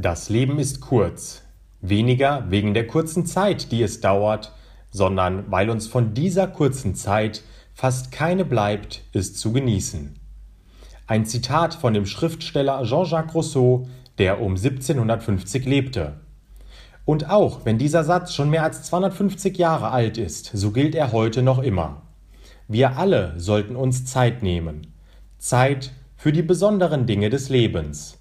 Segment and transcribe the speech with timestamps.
[0.00, 1.42] Das Leben ist kurz.
[1.80, 4.52] Weniger wegen der kurzen Zeit, die es dauert,
[4.92, 7.42] sondern weil uns von dieser kurzen Zeit
[7.74, 10.14] fast keine bleibt, es zu genießen.
[11.08, 13.88] Ein Zitat von dem Schriftsteller Jean-Jacques Rousseau,
[14.18, 16.20] der um 1750 lebte.
[17.04, 21.10] Und auch wenn dieser Satz schon mehr als 250 Jahre alt ist, so gilt er
[21.10, 22.02] heute noch immer.
[22.68, 24.94] Wir alle sollten uns Zeit nehmen.
[25.38, 28.18] Zeit für die besonderen Dinge des Lebens.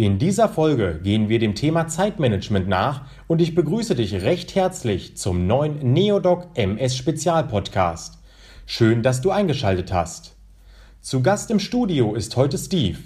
[0.00, 5.18] In dieser Folge gehen wir dem Thema Zeitmanagement nach und ich begrüße dich recht herzlich
[5.18, 8.16] zum neuen Neodoc MS Spezial Podcast.
[8.64, 10.36] Schön, dass du eingeschaltet hast.
[11.02, 12.96] Zu Gast im Studio ist heute Steve.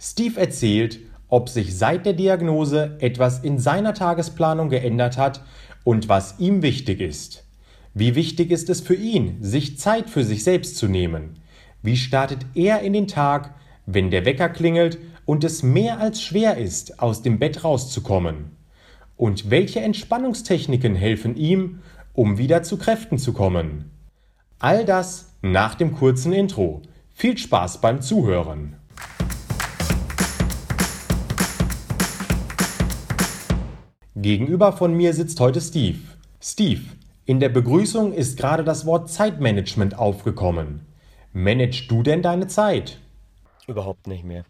[0.00, 5.42] Steve erzählt, ob sich seit der Diagnose etwas in seiner Tagesplanung geändert hat
[5.84, 7.44] und was ihm wichtig ist.
[7.92, 11.36] Wie wichtig ist es für ihn, sich Zeit für sich selbst zu nehmen?
[11.82, 13.52] Wie startet er in den Tag,
[13.84, 14.96] wenn der Wecker klingelt
[15.26, 18.56] und es mehr als schwer ist, aus dem Bett rauszukommen?
[19.16, 21.80] Und welche Entspannungstechniken helfen ihm,
[22.12, 23.90] um wieder zu Kräften zu kommen?
[24.58, 26.82] All das nach dem kurzen Intro.
[27.12, 28.76] Viel Spaß beim Zuhören.
[34.16, 35.98] Gegenüber von mir sitzt heute Steve.
[36.40, 36.82] Steve,
[37.26, 40.86] in der Begrüßung ist gerade das Wort Zeitmanagement aufgekommen.
[41.32, 43.00] Managst du denn deine Zeit?
[43.66, 44.44] Überhaupt nicht mehr.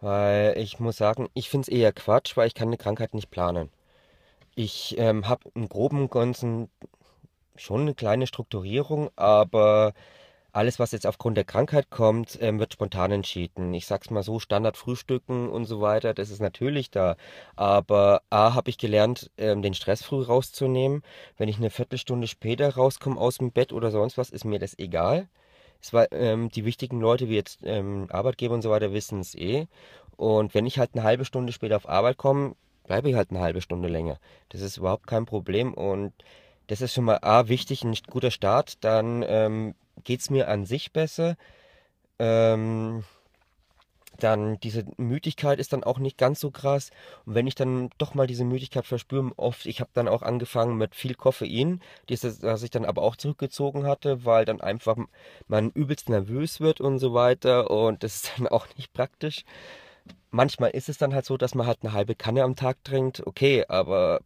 [0.00, 3.30] Weil ich muss sagen, ich finde es eher Quatsch, weil ich kann eine Krankheit nicht
[3.30, 3.70] planen.
[4.54, 6.68] Ich ähm, habe im groben Ganzen
[7.56, 9.94] schon eine kleine Strukturierung, aber
[10.52, 13.74] alles, was jetzt aufgrund der Krankheit kommt, ähm, wird spontan entschieden.
[13.74, 17.16] Ich sag's mal so, Standardfrühstücken und so weiter, das ist natürlich da.
[17.56, 21.02] Aber A, habe ich gelernt, ähm, den Stress früh rauszunehmen.
[21.36, 24.78] Wenn ich eine Viertelstunde später rauskomme aus dem Bett oder sonst was, ist mir das
[24.78, 25.28] egal.
[25.80, 29.34] Es war, ähm, die wichtigen Leute wie jetzt ähm, Arbeitgeber und so weiter wissen es
[29.34, 29.66] eh.
[30.16, 33.40] Und wenn ich halt eine halbe Stunde später auf Arbeit komme, bleibe ich halt eine
[33.40, 34.18] halbe Stunde länger.
[34.48, 36.12] Das ist überhaupt kein Problem und
[36.66, 38.84] das ist schon mal A, wichtig, ein guter Start.
[38.84, 41.36] Dann ähm, geht es mir an sich besser.
[42.18, 43.04] Ähm,
[44.18, 46.90] dann diese Müdigkeit ist dann auch nicht ganz so krass.
[47.24, 50.76] Und wenn ich dann doch mal diese Müdigkeit verspüre, oft, ich habe dann auch angefangen
[50.76, 54.96] mit viel Koffein, dieses, das ich dann aber auch zurückgezogen hatte, weil dann einfach
[55.46, 57.70] man übelst nervös wird und so weiter.
[57.70, 59.44] Und das ist dann auch nicht praktisch.
[60.30, 63.26] Manchmal ist es dann halt so, dass man halt eine halbe Kanne am Tag trinkt.
[63.26, 64.20] Okay, aber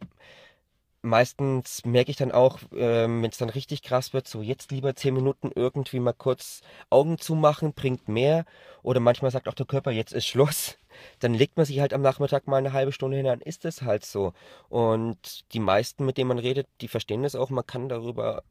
[1.03, 4.95] meistens merke ich dann auch, ähm, wenn es dann richtig krass wird, so jetzt lieber
[4.95, 8.45] zehn Minuten irgendwie mal kurz Augen zumachen, bringt mehr.
[8.83, 10.79] Oder manchmal sagt auch der Körper, jetzt ist Schluss.
[11.21, 13.81] Dann legt man sich halt am Nachmittag mal eine halbe Stunde hin, dann ist es
[13.81, 14.35] halt so.
[14.69, 17.49] Und die meisten, mit denen man redet, die verstehen das auch.
[17.49, 18.43] Man kann darüber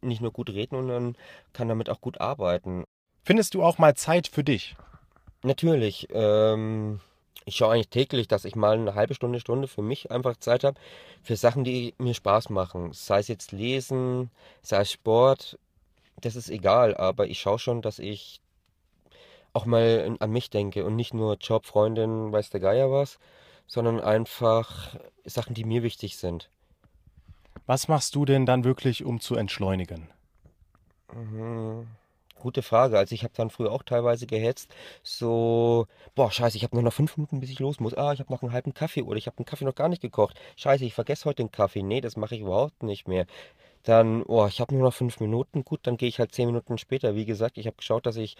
[0.00, 1.16] nicht nur gut reden, sondern
[1.52, 2.84] kann damit auch gut arbeiten.
[3.24, 4.76] Findest du auch mal Zeit für dich?
[5.44, 6.08] Natürlich.
[6.12, 7.00] Ähm,
[7.44, 10.64] ich schaue eigentlich täglich, dass ich mal eine halbe Stunde, Stunde für mich einfach Zeit
[10.64, 10.78] habe,
[11.22, 12.92] für Sachen, die mir Spaß machen.
[12.92, 14.30] Sei es jetzt Lesen,
[14.62, 15.58] sei es Sport,
[16.20, 18.40] das ist egal, aber ich schaue schon, dass ich
[19.52, 23.18] auch mal an mich denke und nicht nur Job, Freundin, weiß der Geier was,
[23.66, 26.50] sondern einfach Sachen, die mir wichtig sind.
[27.66, 30.08] Was machst du denn dann wirklich, um zu entschleunigen?
[31.12, 31.86] Mhm.
[32.40, 32.98] Gute Frage.
[32.98, 34.70] Also ich habe dann früher auch teilweise gehetzt.
[35.02, 37.94] So, boah, scheiße, ich habe nur noch fünf Minuten, bis ich los muss.
[37.94, 40.02] Ah, ich habe noch einen halben Kaffee oder ich habe den Kaffee noch gar nicht
[40.02, 40.38] gekocht.
[40.56, 41.82] Scheiße, ich vergesse heute den Kaffee.
[41.82, 43.26] Nee, das mache ich überhaupt nicht mehr.
[43.84, 45.64] Dann, boah, ich habe nur noch fünf Minuten.
[45.64, 47.14] Gut, dann gehe ich halt zehn Minuten später.
[47.14, 48.36] Wie gesagt, ich habe geschaut, dass ich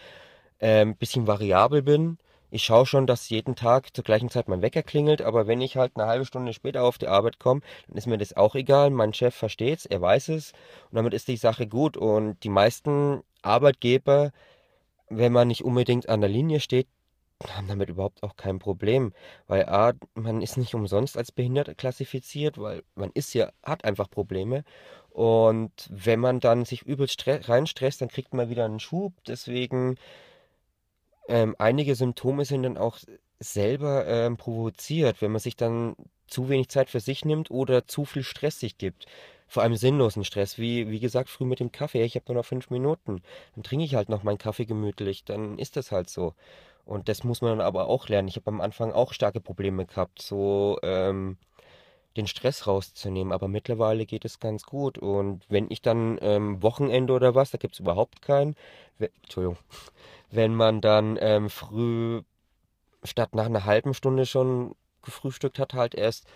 [0.61, 2.19] ein ähm, bisschen variabel bin.
[2.51, 5.77] Ich schaue schon, dass jeden Tag zur gleichen Zeit mein Wecker klingelt, aber wenn ich
[5.77, 8.89] halt eine halbe Stunde später auf die Arbeit komme, dann ist mir das auch egal.
[8.89, 10.53] Mein Chef versteht es, er weiß es
[10.91, 11.99] und damit ist die Sache gut.
[11.99, 14.33] Und die meisten Arbeitgeber,
[15.09, 16.87] wenn man nicht unbedingt an der Linie steht,
[17.47, 19.13] haben damit überhaupt auch kein Problem,
[19.47, 24.11] weil A, man ist nicht umsonst als behindert klassifiziert, weil man ist ja, hat einfach
[24.11, 24.65] Probleme.
[25.11, 29.97] Und wenn man dann sich übelst reinstresst, dann kriegt man wieder einen Schub, deswegen
[31.29, 32.99] ähm, einige Symptome sind dann auch
[33.39, 35.95] selber ähm, provoziert, wenn man sich dann
[36.27, 39.07] zu wenig Zeit für sich nimmt oder zu viel Stress sich gibt
[39.49, 42.05] vor allem sinnlosen Stress, wie, wie gesagt, früh mit dem Kaffee.
[42.05, 43.23] Ich habe nur noch fünf Minuten.
[43.55, 45.25] Dann trinke ich halt noch meinen Kaffee gemütlich.
[45.25, 46.35] Dann ist das halt so.
[46.85, 48.29] Und das muss man aber auch lernen.
[48.29, 51.39] Ich habe am Anfang auch starke Probleme gehabt, so ähm,
[52.17, 53.33] den Stress rauszunehmen.
[53.33, 54.99] Aber mittlerweile geht es ganz gut.
[54.99, 58.55] Und wenn ich dann ähm, Wochenende oder was, da gibt es überhaupt keinen.
[58.99, 59.59] Entschuldigung.
[60.31, 62.21] Wenn man dann ähm, früh
[63.03, 66.27] statt nach einer halben Stunde schon gefrühstückt hat, halt erst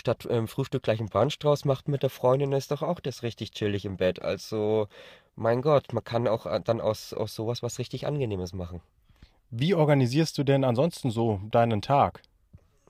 [0.00, 3.22] statt ähm, Frühstück gleich einen Brunch draus macht mit der Freundin, ist doch auch das
[3.22, 4.20] richtig chillig im Bett.
[4.22, 4.88] Also,
[5.36, 8.80] mein Gott, man kann auch äh, dann aus, aus sowas was richtig Angenehmes machen.
[9.50, 12.22] Wie organisierst du denn ansonsten so deinen Tag?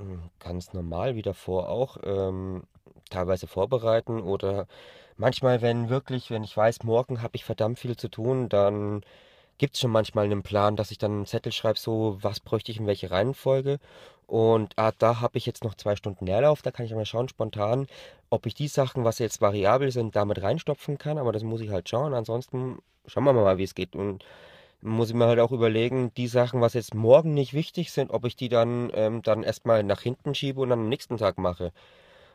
[0.01, 2.65] hm, ganz normal wie davor auch, ähm,
[3.11, 4.67] teilweise vorbereiten oder
[5.17, 9.03] manchmal, wenn wirklich, wenn ich weiß, morgen habe ich verdammt viel zu tun, dann
[9.61, 12.73] gibt es schon manchmal einen Plan, dass ich dann einen Zettel schreibe, so was bräuchte
[12.73, 13.79] ich in welche Reihenfolge.
[14.27, 17.29] Und ah, da habe ich jetzt noch zwei Stunden Leerlauf, da kann ich mal schauen,
[17.29, 17.87] spontan,
[18.31, 21.19] ob ich die Sachen, was jetzt variabel sind, damit reinstopfen kann.
[21.19, 22.15] Aber das muss ich halt schauen.
[22.15, 23.95] Ansonsten schauen wir mal, wie es geht.
[23.95, 24.25] Und
[24.81, 28.25] muss ich mir halt auch überlegen, die Sachen, was jetzt morgen nicht wichtig sind, ob
[28.25, 31.73] ich die dann, ähm, dann erstmal nach hinten schiebe und dann am nächsten Tag mache.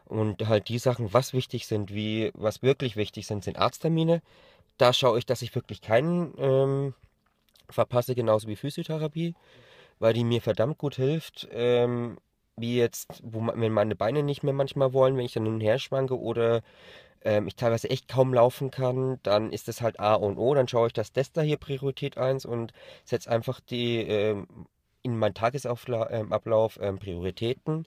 [0.05, 4.21] Und halt die Sachen, was wichtig sind, wie, was wirklich wichtig sind, sind Arzttermine.
[4.77, 6.93] Da schaue ich, dass ich wirklich keinen ähm,
[7.69, 9.35] verpasse, genauso wie Physiotherapie,
[9.99, 11.47] weil die mir verdammt gut hilft.
[11.51, 12.17] Ähm,
[12.57, 15.61] wie jetzt, wo, wenn meine Beine nicht mehr manchmal wollen, wenn ich dann hin und
[15.61, 16.61] her schwanke oder
[17.23, 20.53] ähm, ich teilweise echt kaum laufen kann, dann ist das halt A und O.
[20.53, 22.71] Dann schaue ich, das da hier Priorität 1 und
[23.03, 24.47] setze einfach die ähm,
[25.03, 27.85] in meinen Tagesablauf ähm, Prioritäten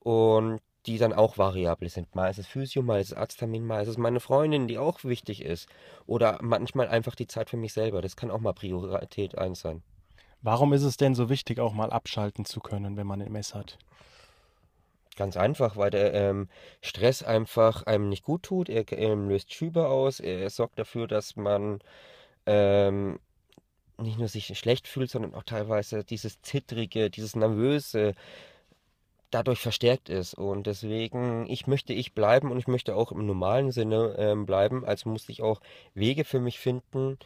[0.00, 2.14] und die dann auch variabel sind.
[2.14, 5.04] Mal ist es Physio, mal ist es Arzttermin, mal ist es meine Freundin, die auch
[5.04, 5.68] wichtig ist.
[6.06, 8.02] Oder manchmal einfach die Zeit für mich selber.
[8.02, 9.82] Das kann auch mal Priorität 1 sein.
[10.40, 13.78] Warum ist es denn so wichtig, auch mal abschalten zu können, wenn man MS hat?
[15.16, 16.48] Ganz einfach, weil der ähm,
[16.80, 18.68] Stress einfach einem nicht gut tut.
[18.68, 20.18] Er ähm, löst Schübe aus.
[20.18, 21.80] Er sorgt dafür, dass man
[22.46, 23.20] ähm,
[23.98, 28.14] nicht nur sich schlecht fühlt, sondern auch teilweise dieses Zittrige, dieses Nervöse
[29.32, 30.34] dadurch verstärkt ist.
[30.34, 34.84] Und deswegen, ich möchte ich bleiben und ich möchte auch im normalen Sinne ähm, bleiben.
[34.84, 35.60] Also musste ich auch
[35.94, 37.18] Wege für mich finden,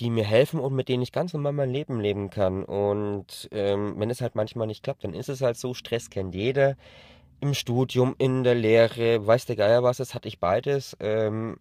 [0.00, 2.64] die mir helfen und mit denen ich ganz normal mein Leben leben kann.
[2.64, 6.34] Und ähm, wenn es halt manchmal nicht klappt, dann ist es halt so, Stress kennt
[6.34, 6.76] jeder.
[7.40, 10.96] Im Studium, in der Lehre, weiß der Geier was, das hatte ich beides.
[11.00, 11.58] Ähm,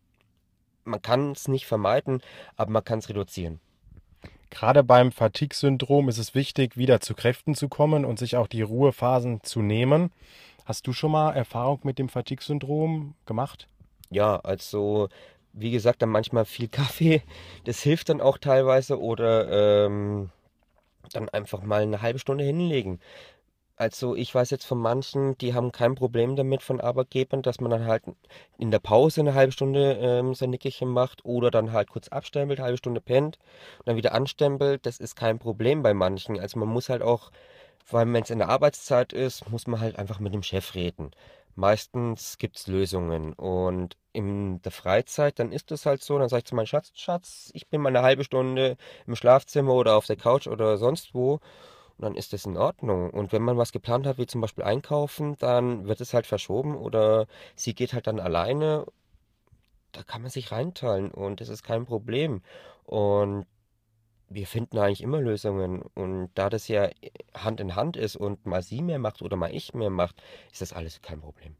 [0.83, 2.21] man kann es nicht vermeiden,
[2.55, 3.59] aber man kann es reduzieren.
[4.49, 8.61] Gerade beim Fatigue-Syndrom ist es wichtig, wieder zu Kräften zu kommen und sich auch die
[8.61, 10.11] Ruhephasen zu nehmen.
[10.65, 13.67] Hast du schon mal Erfahrung mit dem Fatigue-Syndrom gemacht?
[14.09, 15.09] Ja, also
[15.53, 17.21] wie gesagt, dann manchmal viel Kaffee.
[17.65, 18.99] Das hilft dann auch teilweise.
[18.99, 20.29] Oder ähm,
[21.13, 22.99] dann einfach mal eine halbe Stunde hinlegen.
[23.77, 27.69] Also ich weiß jetzt von manchen, die haben kein Problem damit von Arbeitgebern, dass man
[27.69, 28.03] dann halt
[28.57, 32.59] in der Pause eine halbe Stunde ähm, sein Nickerchen macht oder dann halt kurz abstempelt,
[32.59, 33.37] halbe Stunde pennt
[33.79, 34.85] und dann wieder anstempelt.
[34.87, 36.39] Das ist kein Problem bei manchen.
[36.39, 37.31] Also man muss halt auch,
[37.85, 40.73] vor allem wenn es in der Arbeitszeit ist, muss man halt einfach mit dem Chef
[40.73, 41.11] reden.
[41.55, 43.33] Meistens gibt es Lösungen.
[43.33, 46.91] Und in der Freizeit, dann ist es halt so, dann sage ich zu meinem Schatz,
[46.95, 51.13] Schatz, ich bin mal eine halbe Stunde im Schlafzimmer oder auf der Couch oder sonst
[51.13, 51.39] wo.
[51.97, 53.09] Und dann ist das in Ordnung.
[53.09, 56.75] Und wenn man was geplant hat, wie zum Beispiel einkaufen, dann wird es halt verschoben
[56.75, 58.85] oder sie geht halt dann alleine.
[59.93, 62.41] Da kann man sich reinteilen und das ist kein Problem.
[62.83, 63.45] Und
[64.29, 65.81] wir finden eigentlich immer Lösungen.
[65.95, 66.89] Und da das ja
[67.33, 70.21] Hand in Hand ist und mal sie mehr macht oder mal ich mehr macht,
[70.51, 71.55] ist das alles kein Problem.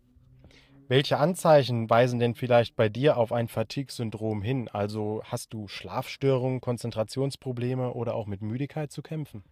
[0.90, 4.70] Welche Anzeichen weisen denn vielleicht bei dir auf ein Fatigue-Syndrom hin?
[4.70, 9.44] Also hast du Schlafstörungen, Konzentrationsprobleme oder auch mit Müdigkeit zu kämpfen?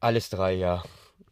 [0.00, 0.82] Alles drei, ja.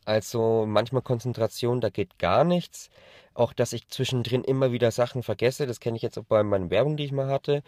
[0.05, 2.91] Also manchmal Konzentration, da geht gar nichts.
[3.35, 6.71] Auch dass ich zwischendrin immer wieder Sachen vergesse, das kenne ich jetzt auch bei meinen
[6.71, 7.63] Werbungen, die ich mal hatte.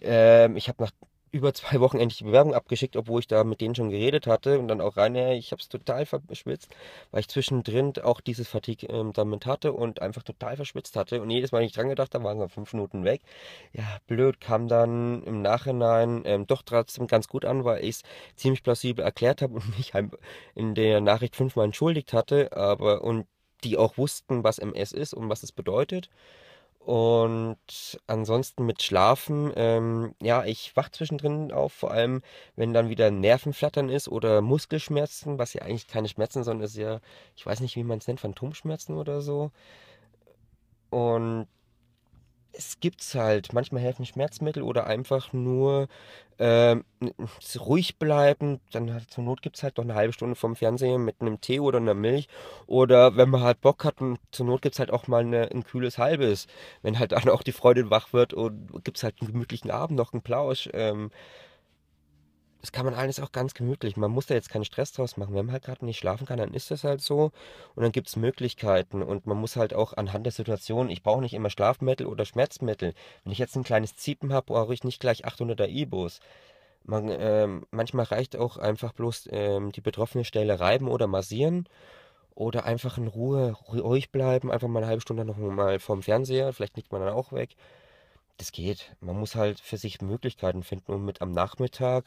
[0.00, 0.92] Ähm, ich habe nach
[1.36, 4.58] über zwei Wochen endlich die Bewerbung abgeschickt, obwohl ich da mit denen schon geredet hatte
[4.58, 6.74] und dann auch rein, ich habe es total verschwitzt,
[7.10, 11.30] weil ich zwischendrin auch dieses Fatigue ähm, damit hatte und einfach total verschwitzt hatte und
[11.30, 13.20] jedes Mal, wenn ich dran gedacht habe, waren wir fünf Minuten weg.
[13.72, 18.02] Ja, blöd, kam dann im Nachhinein ähm, doch trotzdem ganz gut an, weil ich es
[18.36, 19.92] ziemlich plausibel erklärt habe und mich
[20.54, 23.26] in der Nachricht fünfmal entschuldigt hatte, aber und
[23.64, 26.10] die auch wussten, was MS ist und was es bedeutet.
[26.86, 32.22] Und ansonsten mit Schlafen, ähm, ja, ich wach zwischendrin auf, vor allem
[32.54, 37.00] wenn dann wieder Nervenflattern ist oder Muskelschmerzen, was ja eigentlich keine Schmerzen, sondern ist ja,
[37.34, 39.50] ich weiß nicht, wie man es nennt, Phantomschmerzen oder so.
[40.90, 41.48] Und
[42.56, 43.52] es gibt's halt.
[43.52, 45.88] Manchmal helfen Schmerzmittel oder einfach nur
[46.38, 46.84] ähm,
[47.58, 48.60] ruhig bleiben.
[48.72, 51.60] Dann zur Not gibt es halt noch eine halbe Stunde vom Fernsehen mit einem Tee
[51.60, 52.28] oder einer Milch.
[52.66, 55.50] Oder wenn man halt Bock hat, und zur Not gibt es halt auch mal eine,
[55.50, 56.46] ein kühles halbes.
[56.82, 59.96] Wenn halt dann auch die Freundin wach wird und gibt es halt einen gemütlichen Abend,
[59.96, 60.68] noch einen Plausch.
[60.72, 61.10] Ähm,
[62.66, 63.96] das kann man alles auch ganz gemütlich.
[63.96, 65.36] Man muss da jetzt keinen Stress draus machen.
[65.36, 67.30] Wenn man halt gerade nicht schlafen kann, dann ist das halt so.
[67.76, 69.04] Und dann gibt es Möglichkeiten.
[69.04, 72.92] Und man muss halt auch anhand der Situation, ich brauche nicht immer Schlafmittel oder Schmerzmittel.
[73.22, 76.18] Wenn ich jetzt ein kleines Ziepen habe, brauche ich nicht gleich 800er Ibos.
[76.82, 81.68] Man, ähm, manchmal reicht auch einfach bloß ähm, die betroffene Stelle reiben oder massieren.
[82.34, 86.52] Oder einfach in Ruhe ruhig bleiben, einfach mal eine halbe Stunde noch mal vorm Fernseher,
[86.52, 87.50] vielleicht liegt man dann auch weg.
[88.38, 88.94] Das geht.
[89.00, 92.04] Man muss halt für sich Möglichkeiten finden und mit am Nachmittag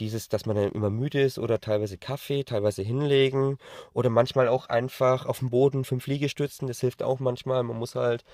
[0.00, 3.58] dieses, dass man dann immer müde ist oder teilweise Kaffee, teilweise hinlegen
[3.92, 7.62] oder manchmal auch einfach auf dem Boden fünf Liegestützen, das hilft auch manchmal.
[7.62, 8.24] Man muss halt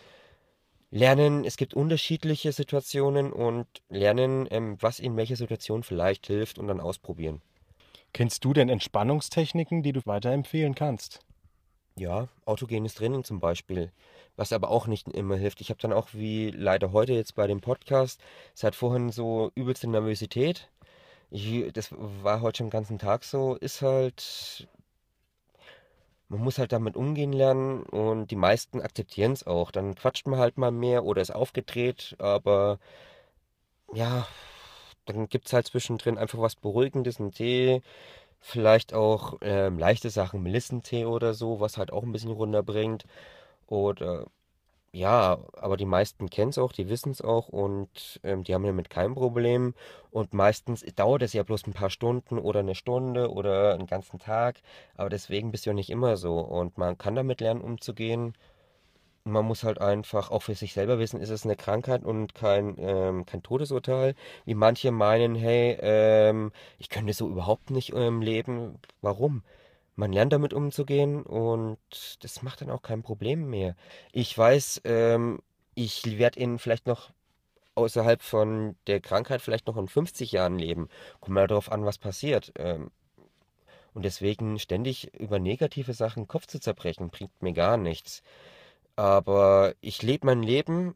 [0.91, 6.69] lernen, es gibt unterschiedliche Situationen und lernen, ähm, was in welcher Situation vielleicht hilft und
[6.69, 7.41] dann ausprobieren.
[8.13, 11.21] Kennst du denn Entspannungstechniken, die du weiterempfehlen kannst?
[11.97, 13.91] Ja, autogenes Training zum Beispiel,
[14.37, 15.61] was aber auch nicht immer hilft.
[15.61, 18.21] Ich habe dann auch, wie leider heute jetzt bei dem Podcast,
[18.55, 20.69] seit vorhin so übelste Nervosität.
[21.73, 24.69] Das war heute schon den ganzen Tag so, ist halt,
[26.29, 29.71] man muss halt damit umgehen lernen und die meisten akzeptieren es auch.
[29.71, 32.79] Dann quatscht man halt mal mehr oder ist aufgedreht, aber
[33.95, 34.27] ja,
[35.07, 37.83] dann gibt es halt zwischendrin einfach was Beruhigendes, einen Tee,
[38.41, 43.07] vielleicht auch ähm, leichte Sachen, Melissentee oder so, was halt auch ein bisschen runterbringt.
[43.69, 44.27] Oder
[44.95, 48.65] ja, aber die meisten kennen es auch, die wissen es auch und ähm, die haben
[48.65, 49.75] damit kein Problem.
[50.11, 54.19] Und meistens dauert es ja bloß ein paar Stunden oder eine Stunde oder einen ganzen
[54.19, 54.61] Tag.
[54.95, 56.39] Aber deswegen bist du ja nicht immer so.
[56.41, 58.35] Und man kann damit lernen, umzugehen.
[59.25, 62.77] Man muss halt einfach auch für sich selber wissen, ist es eine Krankheit und kein,
[62.79, 64.15] ähm, kein Todesurteil.
[64.47, 68.79] Wie manche meinen, hey, ähm, ich könnte so überhaupt nicht ähm, leben.
[69.01, 69.43] Warum?
[69.95, 71.79] Man lernt damit umzugehen und
[72.21, 73.77] das macht dann auch kein Problem mehr.
[74.13, 75.41] Ich weiß, ähm,
[75.75, 77.11] ich werde in vielleicht noch
[77.75, 80.89] außerhalb von der Krankheit vielleicht noch in 50 Jahren leben.
[81.21, 82.53] Kommt mal darauf an, was passiert.
[82.59, 82.91] Ähm,
[83.95, 88.23] und deswegen ständig über negative Sachen Kopf zu zerbrechen, bringt mir gar nichts.
[88.97, 90.95] Aber ich lebe mein Leben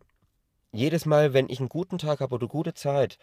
[0.73, 3.19] jedes Mal, wenn ich einen guten Tag habe oder gute Zeit,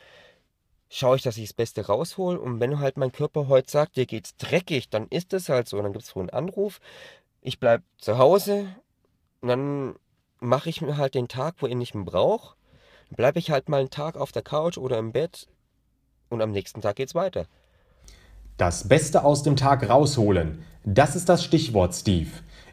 [0.94, 2.40] schaue ich, dass ich das Beste raushole.
[2.40, 5.78] Und wenn halt mein Körper heute sagt, dir geht's dreckig, dann ist es halt so.
[5.78, 6.80] Und dann gibt es wohl einen Anruf.
[7.42, 8.68] Ich bleibe zu Hause
[9.42, 9.96] und dann
[10.40, 12.56] mache ich mir halt den Tag, wo ich nicht mehr brauche.
[13.10, 15.48] Dann bleibe ich halt mal einen Tag auf der Couch oder im Bett
[16.30, 17.48] und am nächsten Tag geht's weiter.
[18.58, 20.64] Das Beste aus dem Tag rausholen.
[20.86, 22.30] Das ist das Stichwort, Steve.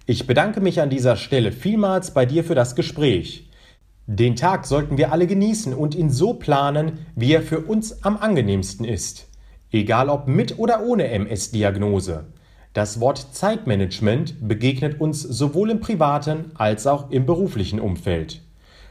[0.06, 3.49] Ich bedanke mich an dieser Stelle vielmals bei dir für das Gespräch.
[4.12, 8.16] Den Tag sollten wir alle genießen und ihn so planen, wie er für uns am
[8.16, 9.28] angenehmsten ist.
[9.70, 12.24] Egal ob mit oder ohne MS-Diagnose.
[12.72, 18.42] Das Wort Zeitmanagement begegnet uns sowohl im privaten als auch im beruflichen Umfeld.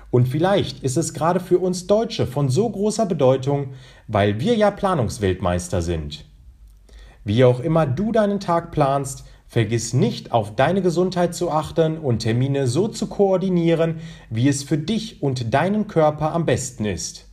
[0.09, 3.73] Und vielleicht ist es gerade für uns Deutsche von so großer Bedeutung,
[4.07, 6.23] weil wir ja Planungsweltmeister sind.
[7.25, 12.19] Wie auch immer du deinen Tag planst, Vergiss nicht, auf deine Gesundheit zu achten und
[12.19, 13.95] Termine so zu koordinieren,
[14.29, 17.27] wie es für dich und deinen Körper am besten ist.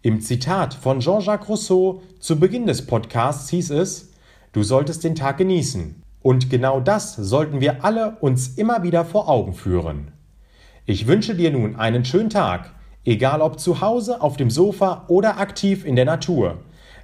[0.00, 4.12] Im Zitat von Jean-Jacques Rousseau zu Beginn des Podcasts hieß es,
[4.52, 6.00] du solltest den Tag genießen.
[6.22, 10.12] Und genau das sollten wir alle uns immer wieder vor Augen führen.
[10.86, 12.72] Ich wünsche dir nun einen schönen Tag,
[13.04, 16.58] egal ob zu Hause, auf dem Sofa oder aktiv in der Natur.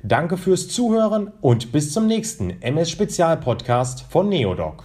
[0.07, 4.85] Danke fürs Zuhören und bis zum nächsten MS Spezial Podcast von Neodoc.